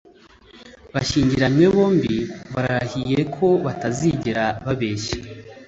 [0.93, 2.15] Bashyingiranywe bombi
[2.53, 5.17] bararahiye ko batazigera babeshya